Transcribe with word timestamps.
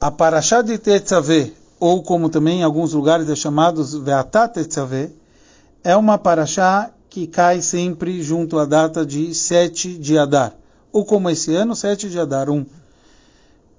A 0.00 0.12
Parashá 0.12 0.62
de 0.62 0.78
Tetzaveh, 0.78 1.52
ou 1.80 2.04
como 2.04 2.28
também 2.28 2.60
em 2.60 2.62
alguns 2.62 2.92
lugares 2.92 3.28
é 3.28 3.34
chamados 3.34 3.94
Veatat 3.94 4.54
Tetzaveh, 4.54 5.10
é 5.82 5.96
uma 5.96 6.16
Parashá 6.16 6.92
que 7.10 7.26
cai 7.26 7.60
sempre 7.60 8.22
junto 8.22 8.60
à 8.60 8.64
data 8.64 9.04
de 9.04 9.34
7 9.34 9.98
de 9.98 10.16
Adar, 10.16 10.54
ou 10.92 11.04
como 11.04 11.28
esse 11.28 11.52
ano, 11.52 11.74
7 11.74 12.08
de 12.10 12.16
Adar 12.16 12.48
1. 12.48 12.64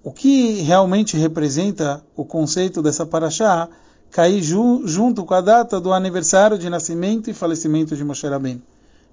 O 0.04 0.12
que 0.12 0.60
realmente 0.60 1.16
representa 1.16 2.04
o 2.18 2.26
conceito 2.26 2.82
dessa 2.82 3.06
Parashá 3.06 3.70
cair 4.12 4.44
ju 4.44 4.86
junto 4.86 5.24
com 5.24 5.34
a 5.34 5.40
data 5.40 5.80
do 5.80 5.94
aniversário 5.94 6.58
de 6.58 6.70
nascimento 6.70 7.30
e 7.30 7.34
falecimento 7.34 7.96
de 7.96 8.04
Moshe 8.04 8.28
Rabbeinu. 8.28 8.62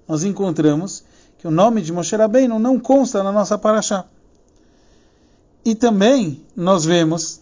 Nós 0.05 0.25
encontramos 0.25 1.05
que 1.37 1.47
o 1.47 1.51
nome 1.51 1.81
de 1.81 1.93
Moshe 1.93 2.17
Rabbeinu 2.17 2.59
não 2.59 2.77
consta 2.77 3.23
na 3.23 3.31
nossa 3.31 3.57
Parashá. 3.57 4.03
E 5.67 5.75
também 5.75 6.45
nós 6.55 6.85
vemos 6.85 7.41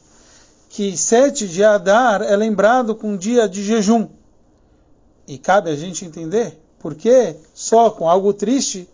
que 0.70 0.98
7 0.98 1.48
de 1.48 1.64
Adar 1.64 2.24
é 2.24 2.36
lembrado 2.36 2.96
com 2.96 3.12
um 3.12 3.18
dia 3.18 3.48
de 3.48 3.64
jejum. 3.64 4.08
E 5.28 5.38
cabe 5.38 5.70
a 5.70 5.76
gente 5.76 6.06
entender 6.06 6.60
por 6.80 6.96
que 6.96 7.36
só 7.54 7.92
com 7.92 8.10
algo 8.10 8.34
triste, 8.34 8.90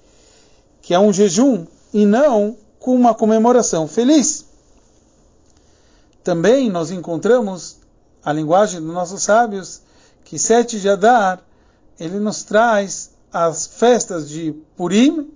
que 0.81 0.94
é 0.94 0.99
um 0.99 1.13
jejum, 1.13 1.66
e 1.94 2.05
não 2.05 2.57
com 2.77 2.94
uma 2.94 3.16
comemoração 3.16 3.88
feliz. 3.88 4.44
Também 6.26 6.70
nós 6.70 6.91
encontramos 6.91 7.77
a 8.21 8.34
linguagem 8.34 8.82
dos 8.82 8.93
nossos 8.93 9.23
sábios 9.23 9.82
que 10.26 10.38
7 10.38 10.77
de 10.82 10.90
Adar 10.90 11.41
ele 11.98 12.20
nos 12.20 12.43
traz 12.43 13.12
as 13.32 13.66
festas 13.66 14.27
de 14.27 14.52
Purim 14.76 15.32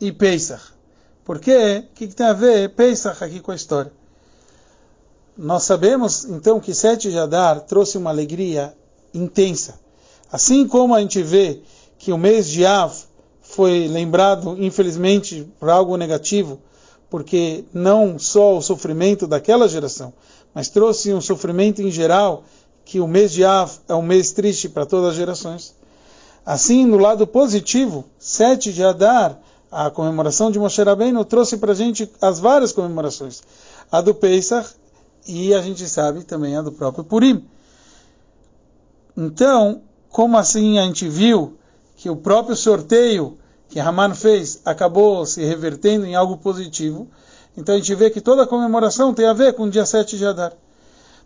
e 0.00 0.12
Pesach. 0.12 0.62
Por 1.24 1.38
quê? 1.38 1.84
O 1.90 1.94
que, 1.94 2.08
que 2.08 2.14
tem 2.14 2.26
a 2.26 2.32
ver 2.32 2.70
Pesach 2.70 3.22
aqui 3.22 3.40
com 3.40 3.52
a 3.52 3.54
história? 3.56 3.92
Nós 5.36 5.62
sabemos 5.62 6.24
então 6.24 6.60
que 6.60 6.74
7 6.74 7.10
de 7.10 7.18
Adar 7.18 7.60
trouxe 7.60 7.96
uma 7.96 8.10
alegria 8.10 8.74
intensa. 9.14 9.80
Assim 10.30 10.66
como 10.66 10.94
a 10.94 11.00
gente 11.00 11.22
vê 11.22 11.60
que 11.98 12.12
o 12.12 12.18
mês 12.18 12.48
de 12.48 12.66
Av 12.66 12.92
foi 13.40 13.86
lembrado, 13.86 14.56
infelizmente, 14.58 15.46
por 15.58 15.68
algo 15.68 15.96
negativo, 15.96 16.60
porque 17.08 17.64
não 17.72 18.18
só 18.18 18.56
o 18.56 18.62
sofrimento 18.62 19.26
daquela 19.26 19.68
geração, 19.68 20.12
mas 20.54 20.68
trouxe 20.68 21.12
um 21.12 21.20
sofrimento 21.20 21.82
em 21.82 21.90
geral, 21.90 22.44
que 22.84 22.98
o 23.00 23.06
mês 23.06 23.32
de 23.32 23.44
Av 23.44 23.70
é 23.88 23.94
um 23.94 24.02
mês 24.02 24.32
triste 24.32 24.68
para 24.68 24.84
todas 24.84 25.10
as 25.10 25.16
gerações. 25.16 25.74
Assim, 26.44 26.84
no 26.84 26.98
lado 26.98 27.26
positivo, 27.26 28.04
7 28.18 28.72
de 28.72 28.82
Adar, 28.82 29.38
a 29.72 29.90
comemoração 29.90 30.50
de 30.50 30.58
Moshe 30.58 30.82
Rabbeinu, 30.82 31.24
trouxe 31.24 31.56
para 31.56 31.72
a 31.72 31.74
gente 31.74 32.08
as 32.20 32.38
várias 32.38 32.72
comemorações. 32.72 33.42
A 33.90 34.02
do 34.02 34.14
Pesach 34.14 34.68
e 35.26 35.54
a 35.54 35.62
gente 35.62 35.88
sabe 35.88 36.24
também 36.24 36.54
a 36.56 36.62
do 36.62 36.70
próprio 36.70 37.02
Purim. 37.02 37.48
Então, 39.16 39.80
como 40.10 40.36
assim 40.36 40.78
a 40.78 40.82
gente 40.82 41.08
viu 41.08 41.56
que 41.96 42.10
o 42.10 42.16
próprio 42.16 42.54
sorteio 42.54 43.38
que 43.68 43.80
Haman 43.80 44.14
fez 44.14 44.60
acabou 44.66 45.24
se 45.24 45.42
revertendo 45.42 46.04
em 46.04 46.14
algo 46.14 46.36
positivo, 46.36 47.08
então 47.56 47.74
a 47.74 47.78
gente 47.78 47.94
vê 47.94 48.10
que 48.10 48.20
toda 48.20 48.42
a 48.42 48.46
comemoração 48.46 49.14
tem 49.14 49.26
a 49.26 49.32
ver 49.32 49.54
com 49.54 49.64
o 49.64 49.70
dia 49.70 49.86
7 49.86 50.18
de 50.18 50.26
Adar. 50.26 50.52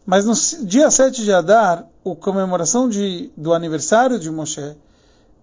Mas 0.04 0.24
no 0.24 0.34
dia 0.64 0.88
7 0.88 1.24
de 1.24 1.32
Adar, 1.32 1.84
a 2.04 2.14
comemoração 2.14 2.88
de, 2.88 3.32
do 3.36 3.52
aniversário 3.52 4.20
de 4.20 4.30
Moshe, 4.30 4.76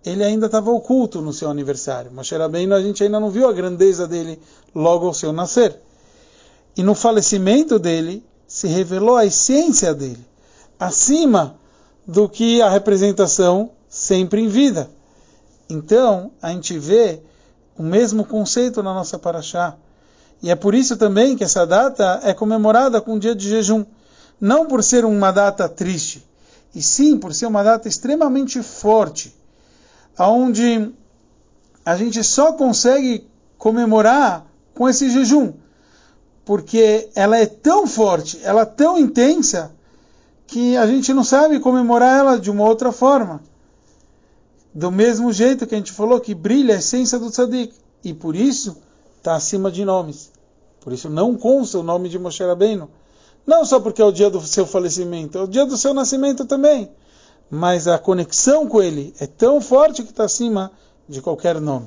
ele 0.05 0.23
ainda 0.23 0.47
estava 0.47 0.71
oculto 0.71 1.21
no 1.21 1.31
seu 1.31 1.49
aniversário. 1.49 2.11
Moshe 2.11 2.35
Rabbeinu, 2.35 2.75
a 2.75 2.81
gente 2.81 3.03
ainda 3.03 3.19
não 3.19 3.29
viu 3.29 3.47
a 3.47 3.53
grandeza 3.53 4.07
dele 4.07 4.39
logo 4.75 5.07
ao 5.07 5.13
seu 5.13 5.31
nascer. 5.31 5.79
E 6.75 6.83
no 6.83 6.95
falecimento 6.95 7.79
dele, 7.79 8.23
se 8.47 8.67
revelou 8.67 9.15
a 9.15 9.25
essência 9.25 9.93
dele, 9.93 10.23
acima 10.79 11.55
do 12.05 12.27
que 12.27 12.61
a 12.61 12.69
representação 12.69 13.71
sempre 13.87 14.41
em 14.41 14.47
vida. 14.47 14.89
Então, 15.69 16.31
a 16.41 16.49
gente 16.51 16.78
vê 16.78 17.22
o 17.78 17.83
mesmo 17.83 18.25
conceito 18.25 18.83
na 18.83 18.94
nossa 18.94 19.17
paraxá. 19.17 19.75
E 20.41 20.51
é 20.51 20.55
por 20.55 20.75
isso 20.75 20.97
também 20.97 21.38
que 21.38 21.44
essa 21.44 21.66
data 21.66 22.19
é 22.23 22.33
comemorada 22.33 22.99
com 22.99 23.13
o 23.13 23.19
dia 23.19 23.33
de 23.33 23.47
jejum. 23.47 23.85
Não 24.41 24.66
por 24.66 24.83
ser 24.83 25.05
uma 25.05 25.31
data 25.31 25.69
triste, 25.69 26.28
e 26.75 26.81
sim 26.81 27.17
por 27.17 27.33
ser 27.33 27.45
uma 27.45 27.63
data 27.63 27.88
extremamente 27.88 28.61
forte, 28.61 29.33
onde 30.19 30.91
a 31.85 31.96
gente 31.96 32.24
só 32.24 32.53
consegue 32.53 33.28
comemorar 33.57 34.46
com 34.74 34.88
esse 34.88 35.09
jejum 35.09 35.53
porque 36.46 37.09
ela 37.16 37.38
é 37.38 37.46
tão 37.46 37.88
forte, 37.88 38.40
ela 38.44 38.62
é 38.62 38.66
tão 38.66 38.97
intensa, 38.97 39.72
que 40.46 40.75
a 40.78 40.85
gente 40.85 41.13
não 41.13 41.23
sabe 41.23 41.59
comemorar 41.59 42.19
ela 42.19 42.40
de 42.40 42.52
uma 42.52 42.66
outra 42.66 42.91
forma. 42.91 43.41
Do 44.73 44.91
mesmo 44.91 45.31
jeito 45.31 45.66
que 45.66 45.73
a 45.73 45.78
gente 45.78 45.91
falou 45.91 46.19
que 46.19 46.35
brilha 46.35 46.75
a 46.75 46.79
essência 46.79 47.18
do 47.18 47.29
tzadik, 47.29 47.73
e 48.03 48.13
por 48.13 48.35
isso 48.35 48.78
está 49.18 49.35
acima 49.35 49.72
de 49.72 49.85
nomes. 49.85 50.31
Por 50.81 50.91
isso 50.91 51.09
não 51.09 51.35
consta 51.35 51.79
o 51.79 51.84
nome 51.84 52.09
de 52.09 52.19
Moshe 52.19 52.44
Rabbeinu. 52.44 52.90
Não 53.47 53.63
só 53.63 53.79
porque 53.79 54.02
é 54.02 54.06
o 54.06 54.12
dia 54.12 54.29
do 54.29 54.41
seu 54.41 54.66
falecimento, 54.66 55.38
é 55.38 55.41
o 55.41 55.47
dia 55.47 55.66
do 55.66 55.78
seu 55.78 55.94
nascimento 55.94 56.46
também. 56.46 56.90
Mas 57.56 57.88
a 57.88 58.00
conexão 58.00 58.68
com 58.68 58.81
ele 58.81 59.14
é 59.19 59.28
tão 59.28 59.62
forte 59.62 60.02
que 60.02 60.09
está 60.09 60.24
acima 60.24 60.72
de 61.08 61.22
qualquer 61.22 61.62
nome. 61.62 61.86